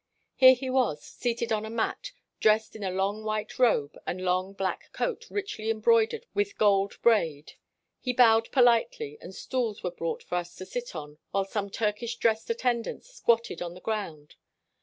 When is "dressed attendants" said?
12.15-13.11